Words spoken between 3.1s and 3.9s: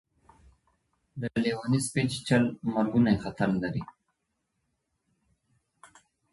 خطر لري.